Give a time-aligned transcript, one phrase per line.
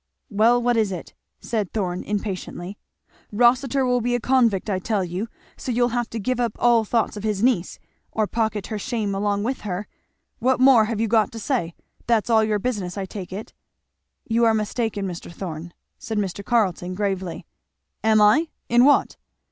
[0.31, 2.79] "Well what is it?" said Thorn impatiently.
[3.31, 5.27] "Rossitur will be a convict, I tell you;
[5.57, 7.77] so you'll have to give up all thoughts of his niece,
[8.11, 9.87] or pocket her shame along with her.
[10.39, 11.75] What more have you got to say?
[12.07, 13.53] that's all your business, I take it."
[14.27, 15.31] "You are mistaken, Mr.
[15.31, 16.43] Thorn," said Mr.
[16.43, 17.45] Carleton gravely.
[18.03, 18.47] "Am I?
[18.69, 19.17] In what?"